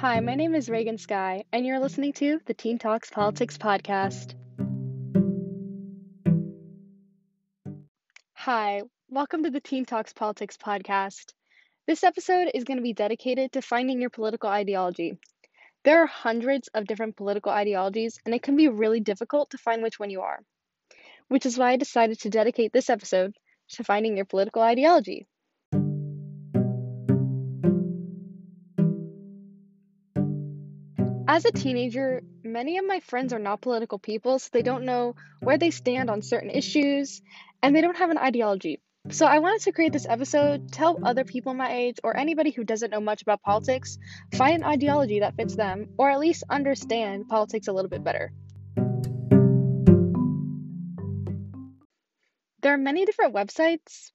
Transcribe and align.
Hi, 0.00 0.20
my 0.20 0.36
name 0.36 0.54
is 0.54 0.70
Reagan 0.70 0.96
Sky, 0.96 1.42
and 1.52 1.66
you're 1.66 1.80
listening 1.80 2.12
to 2.12 2.38
the 2.46 2.54
Teen 2.54 2.78
Talks 2.78 3.10
Politics 3.10 3.58
Podcast. 3.58 4.36
Hi, 8.34 8.82
welcome 9.08 9.42
to 9.42 9.50
the 9.50 9.58
Teen 9.60 9.84
Talks 9.84 10.12
Politics 10.12 10.56
Podcast. 10.56 11.32
This 11.88 12.04
episode 12.04 12.48
is 12.54 12.62
going 12.62 12.76
to 12.76 12.82
be 12.84 12.92
dedicated 12.92 13.50
to 13.50 13.60
finding 13.60 14.00
your 14.00 14.10
political 14.10 14.48
ideology. 14.48 15.18
There 15.82 16.00
are 16.00 16.06
hundreds 16.06 16.68
of 16.68 16.86
different 16.86 17.16
political 17.16 17.50
ideologies, 17.50 18.20
and 18.24 18.32
it 18.32 18.42
can 18.44 18.54
be 18.54 18.68
really 18.68 19.00
difficult 19.00 19.50
to 19.50 19.58
find 19.58 19.82
which 19.82 19.98
one 19.98 20.10
you 20.10 20.20
are, 20.20 20.38
which 21.26 21.44
is 21.44 21.58
why 21.58 21.72
I 21.72 21.76
decided 21.76 22.20
to 22.20 22.30
dedicate 22.30 22.72
this 22.72 22.88
episode 22.88 23.34
to 23.70 23.82
finding 23.82 24.14
your 24.14 24.26
political 24.26 24.62
ideology. 24.62 25.26
As 31.38 31.44
a 31.44 31.52
teenager, 31.52 32.20
many 32.42 32.78
of 32.78 32.84
my 32.84 32.98
friends 32.98 33.32
are 33.32 33.38
not 33.38 33.60
political 33.60 34.00
people, 34.00 34.40
so 34.40 34.48
they 34.52 34.62
don't 34.62 34.84
know 34.84 35.14
where 35.38 35.56
they 35.56 35.70
stand 35.70 36.10
on 36.10 36.20
certain 36.20 36.50
issues 36.50 37.22
and 37.62 37.76
they 37.76 37.80
don't 37.80 37.96
have 37.96 38.10
an 38.10 38.18
ideology. 38.18 38.80
So 39.10 39.24
I 39.24 39.38
wanted 39.38 39.60
to 39.60 39.70
create 39.70 39.92
this 39.92 40.04
episode 40.08 40.72
to 40.72 40.78
help 40.80 40.98
other 41.04 41.22
people 41.22 41.54
my 41.54 41.72
age 41.72 42.00
or 42.02 42.16
anybody 42.16 42.50
who 42.50 42.64
doesn't 42.64 42.90
know 42.90 42.98
much 43.00 43.22
about 43.22 43.40
politics 43.40 43.98
find 44.34 44.56
an 44.56 44.64
ideology 44.64 45.20
that 45.20 45.36
fits 45.36 45.54
them 45.54 45.90
or 45.96 46.10
at 46.10 46.18
least 46.18 46.42
understand 46.50 47.28
politics 47.28 47.68
a 47.68 47.72
little 47.72 47.88
bit 47.88 48.02
better. 48.02 48.32
There 52.62 52.74
are 52.74 52.78
many 52.78 53.04
different 53.04 53.32
websites 53.32 54.10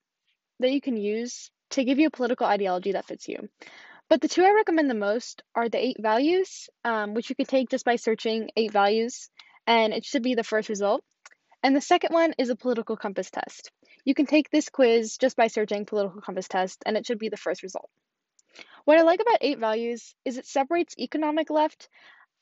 that 0.59 0.71
you 0.73 0.81
can 0.81 0.97
use 0.97 1.51
to 1.69 1.85
give 1.85 1.99
you 1.99 2.07
a 2.07 2.11
political 2.11 2.47
ideology 2.47 2.91
that 2.91 3.05
fits 3.05 3.29
you. 3.29 3.47
But 4.09 4.21
the 4.21 4.27
two 4.27 4.43
I 4.43 4.51
recommend 4.51 4.89
the 4.89 4.95
most 4.95 5.41
are 5.55 5.69
the 5.69 5.83
eight 5.83 5.97
values, 5.99 6.69
um, 6.83 7.13
which 7.13 7.29
you 7.29 7.35
can 7.35 7.45
take 7.45 7.69
just 7.69 7.85
by 7.85 7.95
searching 7.95 8.49
eight 8.55 8.71
values, 8.71 9.29
and 9.65 9.93
it 9.93 10.05
should 10.05 10.23
be 10.23 10.35
the 10.35 10.43
first 10.43 10.69
result. 10.69 11.03
And 11.63 11.75
the 11.75 11.81
second 11.81 12.13
one 12.13 12.33
is 12.37 12.49
a 12.49 12.55
political 12.55 12.97
compass 12.97 13.31
test. 13.31 13.71
You 14.03 14.13
can 14.13 14.25
take 14.25 14.49
this 14.49 14.69
quiz 14.69 15.17
just 15.17 15.37
by 15.37 15.47
searching 15.47 15.85
political 15.85 16.21
compass 16.21 16.47
test, 16.47 16.83
and 16.85 16.97
it 16.97 17.05
should 17.05 17.19
be 17.19 17.29
the 17.29 17.37
first 17.37 17.63
result. 17.63 17.89
What 18.85 18.97
I 18.97 19.03
like 19.03 19.21
about 19.21 19.39
eight 19.41 19.59
values 19.59 20.13
is 20.25 20.37
it 20.37 20.45
separates 20.45 20.95
economic 20.99 21.49
left 21.49 21.87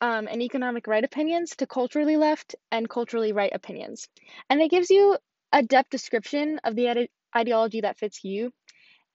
um, 0.02 0.28
and 0.28 0.42
economic 0.42 0.88
right 0.88 1.04
opinions 1.04 1.56
to 1.58 1.68
culturally 1.68 2.18
left 2.18 2.56
and 2.72 2.90
culturally 2.90 3.32
right 3.32 3.52
opinions. 3.54 4.08
And 4.50 4.60
it 4.60 4.72
gives 4.72 4.90
you 4.90 5.18
a 5.54 5.62
depth 5.62 5.92
description 5.92 6.60
of 6.64 6.76
the 6.76 6.90
ide- 6.90 7.10
ideology 7.36 7.82
that 7.82 8.00
fits 8.00 8.24
you 8.24 8.52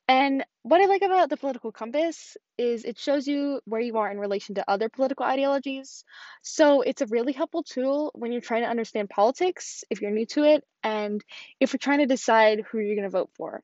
and 0.08 0.44
what 0.62 0.80
I 0.80 0.86
like 0.86 1.02
about 1.02 1.30
the 1.30 1.36
political 1.36 1.72
compass 1.72 2.36
is 2.56 2.84
it 2.84 2.98
shows 2.98 3.26
you 3.26 3.60
where 3.64 3.80
you 3.80 3.96
are 3.98 4.10
in 4.10 4.18
relation 4.18 4.54
to 4.56 4.70
other 4.70 4.88
political 4.88 5.26
ideologies. 5.26 6.04
So 6.42 6.82
it's 6.82 7.02
a 7.02 7.06
really 7.06 7.32
helpful 7.32 7.64
tool 7.64 8.12
when 8.14 8.30
you're 8.30 8.40
trying 8.40 8.62
to 8.62 8.68
understand 8.68 9.10
politics, 9.10 9.82
if 9.90 10.00
you're 10.00 10.12
new 10.12 10.26
to 10.26 10.44
it, 10.44 10.64
and 10.84 11.24
if 11.58 11.72
you're 11.72 11.78
trying 11.78 11.98
to 11.98 12.06
decide 12.06 12.62
who 12.70 12.78
you're 12.78 12.94
going 12.94 13.02
to 13.02 13.10
vote 13.10 13.30
for. 13.36 13.62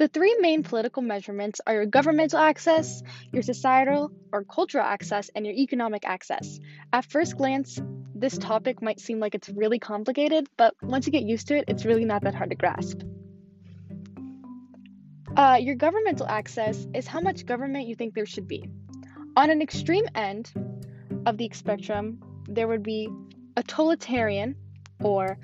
The 0.00 0.08
three 0.08 0.38
main 0.40 0.62
political 0.62 1.02
measurements 1.02 1.60
are 1.66 1.74
your 1.74 1.84
governmental 1.84 2.38
access, 2.38 3.02
your 3.34 3.42
societal 3.42 4.10
or 4.32 4.44
cultural 4.44 4.82
access, 4.82 5.28
and 5.34 5.44
your 5.44 5.54
economic 5.54 6.06
access. 6.06 6.58
At 6.90 7.04
first 7.04 7.36
glance, 7.36 7.78
this 8.20 8.36
topic 8.36 8.82
might 8.82 9.00
seem 9.00 9.18
like 9.18 9.34
it's 9.34 9.48
really 9.48 9.78
complicated, 9.78 10.46
but 10.58 10.74
once 10.82 11.06
you 11.06 11.12
get 11.12 11.22
used 11.22 11.48
to 11.48 11.56
it, 11.56 11.64
it's 11.68 11.86
really 11.86 12.04
not 12.04 12.22
that 12.22 12.34
hard 12.34 12.50
to 12.50 12.56
grasp. 12.56 13.00
Uh, 15.36 15.56
your 15.58 15.74
governmental 15.74 16.26
access 16.26 16.86
is 16.92 17.06
how 17.06 17.20
much 17.20 17.46
government 17.46 17.86
you 17.86 17.94
think 17.94 18.14
there 18.14 18.26
should 18.26 18.46
be. 18.46 18.68
On 19.36 19.48
an 19.48 19.62
extreme 19.62 20.04
end 20.14 20.52
of 21.24 21.38
the 21.38 21.50
spectrum, 21.54 22.20
there 22.46 22.68
would 22.68 22.82
be 22.82 23.08
a 23.56 23.62
totalitarian 23.62 24.54
or 25.02 25.38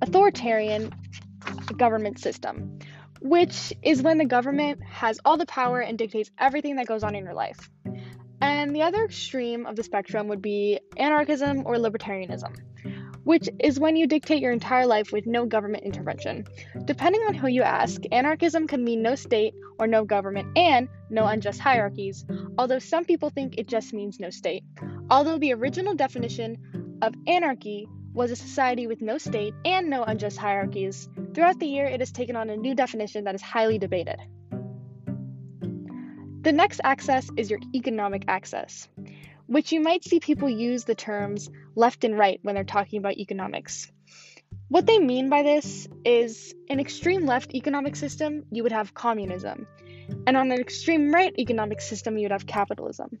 authoritarian 0.00 0.94
government 1.76 2.18
system, 2.18 2.78
which 3.20 3.74
is 3.82 4.00
when 4.00 4.16
the 4.16 4.24
government 4.24 4.82
has 4.82 5.20
all 5.24 5.36
the 5.36 5.46
power 5.46 5.80
and 5.80 5.98
dictates 5.98 6.30
everything 6.38 6.76
that 6.76 6.86
goes 6.86 7.02
on 7.02 7.14
in 7.14 7.24
your 7.24 7.34
life. 7.34 7.68
And 8.40 8.74
the 8.74 8.82
other 8.82 9.04
extreme 9.04 9.66
of 9.66 9.76
the 9.76 9.82
spectrum 9.82 10.28
would 10.28 10.42
be 10.42 10.80
anarchism 10.96 11.62
or 11.64 11.76
libertarianism, 11.76 12.56
which 13.24 13.48
is 13.60 13.80
when 13.80 13.96
you 13.96 14.06
dictate 14.06 14.42
your 14.42 14.52
entire 14.52 14.86
life 14.86 15.12
with 15.12 15.26
no 15.26 15.46
government 15.46 15.84
intervention. 15.84 16.46
Depending 16.84 17.22
on 17.22 17.34
who 17.34 17.48
you 17.48 17.62
ask, 17.62 18.02
anarchism 18.12 18.66
can 18.66 18.84
mean 18.84 19.02
no 19.02 19.14
state 19.14 19.54
or 19.78 19.86
no 19.86 20.04
government 20.04 20.56
and 20.56 20.88
no 21.10 21.26
unjust 21.26 21.60
hierarchies, 21.60 22.24
although 22.58 22.78
some 22.78 23.04
people 23.04 23.30
think 23.30 23.54
it 23.58 23.68
just 23.68 23.92
means 23.92 24.20
no 24.20 24.30
state. 24.30 24.64
Although 25.10 25.38
the 25.38 25.54
original 25.54 25.94
definition 25.94 26.98
of 27.02 27.14
anarchy 27.26 27.88
was 28.12 28.30
a 28.30 28.36
society 28.36 28.86
with 28.86 29.02
no 29.02 29.18
state 29.18 29.54
and 29.64 29.90
no 29.90 30.02
unjust 30.02 30.38
hierarchies, 30.38 31.08
throughout 31.34 31.58
the 31.58 31.66
year 31.66 31.84
it 31.86 32.00
has 32.00 32.12
taken 32.12 32.36
on 32.36 32.48
a 32.50 32.56
new 32.56 32.74
definition 32.74 33.24
that 33.24 33.34
is 33.34 33.42
highly 33.42 33.78
debated. 33.78 34.18
The 36.46 36.52
next 36.52 36.80
access 36.84 37.28
is 37.36 37.50
your 37.50 37.58
economic 37.74 38.22
access, 38.28 38.88
which 39.46 39.72
you 39.72 39.80
might 39.80 40.04
see 40.04 40.20
people 40.20 40.48
use 40.48 40.84
the 40.84 40.94
terms 40.94 41.50
left 41.74 42.04
and 42.04 42.16
right 42.16 42.38
when 42.42 42.54
they're 42.54 42.62
talking 42.62 43.00
about 43.00 43.16
economics. 43.18 43.90
What 44.68 44.86
they 44.86 45.00
mean 45.00 45.28
by 45.28 45.42
this 45.42 45.88
is 46.04 46.54
an 46.70 46.78
extreme 46.78 47.26
left 47.26 47.52
economic 47.52 47.96
system, 47.96 48.44
you 48.52 48.62
would 48.62 48.70
have 48.70 48.94
communism, 48.94 49.66
and 50.28 50.36
on 50.36 50.52
an 50.52 50.60
extreme 50.60 51.12
right 51.12 51.34
economic 51.36 51.80
system, 51.80 52.16
you 52.16 52.26
would 52.26 52.30
have 52.38 52.46
capitalism. 52.46 53.18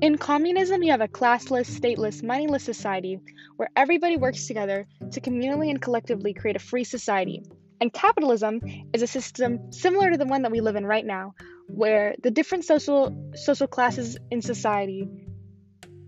In 0.00 0.18
communism, 0.18 0.82
you 0.82 0.90
have 0.90 1.02
a 1.02 1.06
classless, 1.06 1.70
stateless, 1.70 2.20
moneyless 2.20 2.64
society 2.64 3.20
where 3.58 3.70
everybody 3.76 4.16
works 4.16 4.48
together 4.48 4.88
to 5.12 5.20
communally 5.20 5.70
and 5.70 5.80
collectively 5.80 6.34
create 6.34 6.56
a 6.56 6.58
free 6.58 6.82
society. 6.82 7.44
And 7.80 7.92
capitalism 7.92 8.60
is 8.92 9.02
a 9.02 9.06
system 9.06 9.70
similar 9.72 10.10
to 10.10 10.18
the 10.18 10.26
one 10.26 10.42
that 10.42 10.50
we 10.50 10.60
live 10.60 10.74
in 10.74 10.84
right 10.84 11.06
now, 11.06 11.34
where 11.74 12.14
the 12.22 12.30
different 12.30 12.64
social 12.64 13.30
social 13.34 13.66
classes 13.66 14.16
in 14.30 14.42
society 14.42 15.08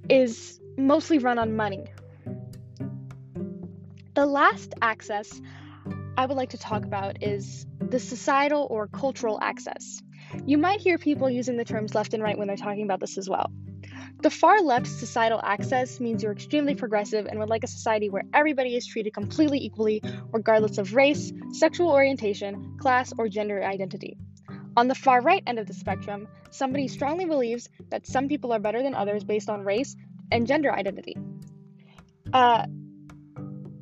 is 0.08 0.60
mostly 0.76 1.18
run 1.18 1.38
on 1.38 1.54
money. 1.56 1.84
The 4.14 4.26
last 4.26 4.74
access 4.82 5.40
I 6.16 6.26
would 6.26 6.36
like 6.36 6.50
to 6.50 6.58
talk 6.58 6.84
about 6.84 7.22
is 7.22 7.66
the 7.80 7.98
societal 7.98 8.66
or 8.70 8.86
cultural 8.88 9.38
access. 9.40 10.02
You 10.46 10.58
might 10.58 10.80
hear 10.80 10.98
people 10.98 11.30
using 11.30 11.56
the 11.56 11.64
terms 11.64 11.94
left 11.94 12.14
and 12.14 12.22
right 12.22 12.36
when 12.36 12.48
they're 12.48 12.56
talking 12.56 12.84
about 12.84 13.00
this 13.00 13.16
as 13.16 13.28
well. 13.28 13.50
The 14.22 14.30
far 14.30 14.60
left 14.60 14.86
societal 14.86 15.40
access 15.42 15.98
means 15.98 16.22
you're 16.22 16.32
extremely 16.32 16.74
progressive 16.74 17.26
and 17.26 17.38
would 17.40 17.48
like 17.48 17.64
a 17.64 17.68
society 17.68 18.08
where 18.08 18.22
everybody 18.32 18.76
is 18.76 18.86
treated 18.86 19.12
completely 19.14 19.58
equally, 19.58 20.02
regardless 20.32 20.78
of 20.78 20.94
race, 20.94 21.32
sexual 21.52 21.90
orientation, 21.90 22.76
class, 22.78 23.12
or 23.18 23.28
gender 23.28 23.64
identity. 23.64 24.16
On 24.76 24.88
the 24.88 24.94
far 24.94 25.20
right 25.20 25.42
end 25.46 25.58
of 25.58 25.66
the 25.66 25.74
spectrum, 25.74 26.28
somebody 26.50 26.88
strongly 26.88 27.26
believes 27.26 27.68
that 27.90 28.06
some 28.06 28.28
people 28.28 28.52
are 28.52 28.58
better 28.58 28.82
than 28.82 28.94
others 28.94 29.24
based 29.24 29.50
on 29.50 29.64
race 29.64 29.94
and 30.30 30.46
gender 30.46 30.72
identity. 30.72 31.16
Uh, 32.32 32.66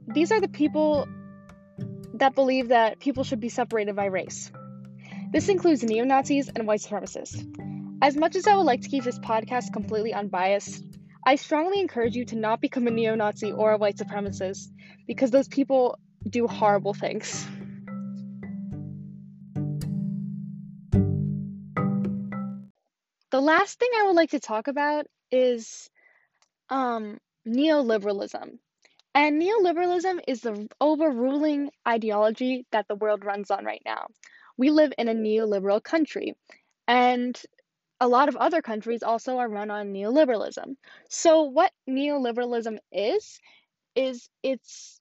these 0.09 0.33
are 0.33 0.41
the 0.41 0.49
people 0.49 1.07
that 2.15 2.35
believe 2.35 2.69
that 2.69 2.99
people 2.99 3.25
should 3.25 3.41
be 3.41 3.49
separated 3.49 3.95
by 3.95 4.07
race. 4.07 4.51
This 5.33 5.49
includes 5.49 5.85
neo 5.85 6.05
Nazis 6.05 6.49
and 6.49 6.67
white 6.67 6.81
supremacists. 6.81 7.47
As 8.03 8.17
much 8.17 8.35
as 8.35 8.47
I 8.47 8.57
would 8.57 8.67
like 8.67 8.81
to 8.81 8.89
keep 8.89 9.05
this 9.05 9.19
podcast 9.19 9.73
completely 9.73 10.13
unbiased, 10.13 10.85
I 11.25 11.37
strongly 11.37 11.81
encourage 11.81 12.17
you 12.17 12.25
to 12.27 12.37
not 12.37 12.61
become 12.61 12.87
a 12.87 12.91
neo 12.91 13.15
Nazi 13.15 13.53
or 13.53 13.73
a 13.73 13.79
white 13.79 13.97
supremacist 13.97 14.69
because 15.07 15.31
those 15.31 15.49
people 15.49 15.99
do 16.29 16.47
horrible 16.47 16.95
things. 16.95 17.47
The 23.31 23.41
last 23.41 23.79
thing 23.79 23.91
I 23.97 24.07
would 24.07 24.17
like 24.17 24.31
to 24.31 24.41
talk 24.41 24.67
about 24.67 25.07
is 25.31 25.89
um, 26.69 27.19
neoliberalism. 27.47 28.59
And 29.15 29.43
neoliberalism 29.43 30.21
is 30.27 30.41
the 30.41 30.69
overruling 30.81 31.71
ideology 31.87 32.67
that 32.73 32.89
the 32.89 32.95
world 32.97 33.25
runs 33.25 33.51
on 33.51 33.65
right 33.65 33.83
now. 33.85 34.07
We 34.57 34.71
live 34.71 34.93
in 34.99 35.09
a 35.09 35.15
neoliberal 35.15 35.83
country, 35.83 36.35
and 36.87 37.41
a 38.01 38.09
lot 38.09 38.29
of 38.29 38.37
other 38.37 38.63
countries 38.63 39.03
also 39.03 39.39
are 39.39 39.49
run 39.49 39.71
on 39.71 39.93
neoliberalism. 39.93 40.77
So, 41.09 41.43
what 41.43 41.73
neoliberalism 41.89 42.79
is, 42.93 43.41
is 43.95 44.29
it's 44.43 45.01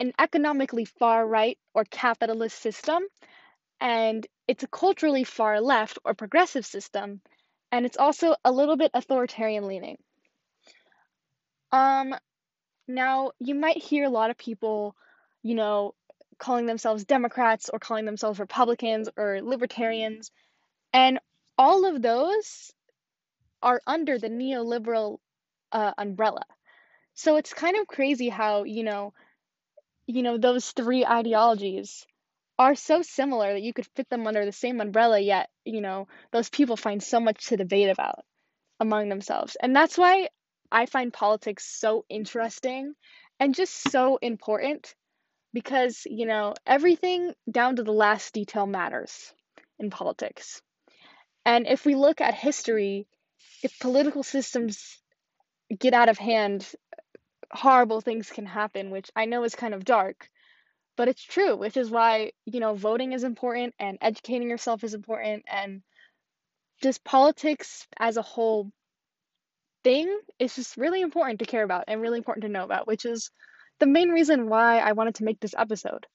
an 0.00 0.12
economically 0.18 0.84
far 0.84 1.26
right 1.26 1.58
or 1.74 1.84
capitalist 1.84 2.60
system, 2.60 3.02
and 3.80 4.26
it's 4.48 4.64
a 4.64 4.68
culturally 4.68 5.24
far 5.24 5.60
left 5.60 5.98
or 6.04 6.14
progressive 6.14 6.66
system 6.66 7.20
and 7.72 7.86
it's 7.86 7.96
also 7.96 8.34
a 8.44 8.52
little 8.52 8.76
bit 8.76 8.90
authoritarian 8.94 9.66
leaning. 9.66 9.98
Um, 11.72 12.14
now 12.88 13.32
you 13.38 13.54
might 13.54 13.78
hear 13.78 14.04
a 14.04 14.10
lot 14.10 14.30
of 14.30 14.38
people, 14.38 14.96
you 15.42 15.54
know, 15.54 15.94
calling 16.38 16.66
themselves 16.66 17.04
Democrats 17.04 17.70
or 17.72 17.78
calling 17.78 18.04
themselves 18.04 18.40
Republicans 18.40 19.08
or 19.16 19.40
libertarians. 19.42 20.30
And 20.92 21.20
all 21.56 21.84
of 21.84 22.02
those 22.02 22.72
are 23.62 23.80
under 23.86 24.18
the 24.18 24.28
neoliberal 24.28 25.18
uh, 25.70 25.92
umbrella. 25.96 26.42
So 27.14 27.36
it's 27.36 27.52
kind 27.52 27.76
of 27.76 27.86
crazy 27.86 28.28
how, 28.28 28.64
you 28.64 28.82
know, 28.82 29.12
you 30.06 30.22
know, 30.22 30.38
those 30.38 30.70
three 30.72 31.04
ideologies 31.04 32.06
are 32.60 32.74
so 32.74 33.00
similar 33.00 33.54
that 33.54 33.62
you 33.62 33.72
could 33.72 33.86
fit 33.96 34.10
them 34.10 34.26
under 34.26 34.44
the 34.44 34.52
same 34.52 34.82
umbrella, 34.82 35.18
yet, 35.18 35.48
you 35.64 35.80
know, 35.80 36.08
those 36.30 36.50
people 36.50 36.76
find 36.76 37.02
so 37.02 37.18
much 37.18 37.46
to 37.46 37.56
debate 37.56 37.88
about 37.88 38.22
among 38.78 39.08
themselves. 39.08 39.56
And 39.62 39.74
that's 39.74 39.96
why 39.96 40.28
I 40.70 40.84
find 40.84 41.10
politics 41.10 41.64
so 41.66 42.04
interesting 42.10 42.92
and 43.40 43.54
just 43.54 43.90
so 43.90 44.18
important 44.20 44.94
because, 45.54 46.02
you 46.04 46.26
know, 46.26 46.52
everything 46.66 47.32
down 47.50 47.76
to 47.76 47.82
the 47.82 47.94
last 47.94 48.34
detail 48.34 48.66
matters 48.66 49.32
in 49.78 49.88
politics. 49.88 50.60
And 51.46 51.66
if 51.66 51.86
we 51.86 51.94
look 51.94 52.20
at 52.20 52.34
history, 52.34 53.06
if 53.62 53.78
political 53.80 54.22
systems 54.22 54.98
get 55.78 55.94
out 55.94 56.10
of 56.10 56.18
hand, 56.18 56.70
horrible 57.50 58.02
things 58.02 58.28
can 58.28 58.44
happen, 58.44 58.90
which 58.90 59.10
I 59.16 59.24
know 59.24 59.44
is 59.44 59.54
kind 59.54 59.72
of 59.72 59.86
dark, 59.86 60.28
but 61.00 61.08
it's 61.08 61.24
true, 61.24 61.56
which 61.56 61.78
is 61.78 61.90
why, 61.90 62.30
you 62.44 62.60
know, 62.60 62.74
voting 62.74 63.14
is 63.14 63.24
important 63.24 63.74
and 63.78 63.96
educating 64.02 64.50
yourself 64.50 64.84
is 64.84 64.92
important 64.92 65.42
and 65.50 65.80
just 66.82 67.02
politics 67.04 67.86
as 67.98 68.18
a 68.18 68.22
whole 68.22 68.70
thing 69.82 70.14
is 70.38 70.54
just 70.54 70.76
really 70.76 71.00
important 71.00 71.38
to 71.38 71.46
care 71.46 71.62
about 71.62 71.84
and 71.88 72.02
really 72.02 72.18
important 72.18 72.42
to 72.42 72.50
know 72.50 72.64
about, 72.64 72.86
which 72.86 73.06
is 73.06 73.30
the 73.78 73.86
main 73.86 74.10
reason 74.10 74.50
why 74.50 74.76
I 74.76 74.92
wanted 74.92 75.14
to 75.14 75.24
make 75.24 75.40
this 75.40 75.54
episode. 75.56 76.06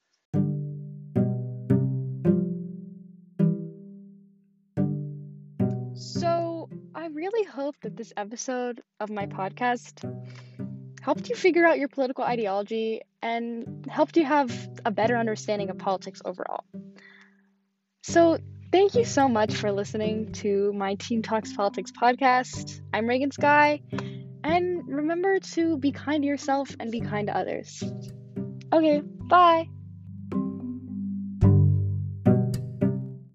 So, 5.96 6.70
I 6.94 7.08
really 7.08 7.44
hope 7.46 7.76
that 7.82 7.98
this 7.98 8.14
episode 8.16 8.82
of 9.00 9.10
my 9.10 9.26
podcast 9.26 10.04
helped 11.06 11.30
you 11.30 11.36
figure 11.36 11.64
out 11.64 11.78
your 11.78 11.88
political 11.88 12.24
ideology 12.24 13.00
and 13.22 13.86
helped 13.88 14.18
you 14.18 14.26
have 14.26 14.52
a 14.86 14.90
better 14.90 15.16
understanding 15.16 15.70
of 15.70 15.78
politics 15.78 16.20
overall. 16.26 16.64
So, 18.02 18.40
thank 18.72 18.96
you 18.96 19.06
so 19.06 19.30
much 19.30 19.54
for 19.54 19.72
listening 19.72 20.32
to 20.44 20.74
my 20.74 20.96
Teen 20.96 21.22
Talks 21.22 21.54
Politics 21.54 21.92
podcast. 21.92 22.82
I'm 22.92 23.08
Reagan 23.08 23.30
Sky 23.30 23.82
and 24.44 24.82
remember 24.88 25.38
to 25.54 25.78
be 25.78 25.92
kind 25.92 26.24
to 26.24 26.28
yourself 26.28 26.76
and 26.80 26.92
be 26.92 27.02
kind 27.02 27.28
to 27.28 27.38
others. 27.38 27.84
Okay, 28.74 29.02
bye. 29.02 29.70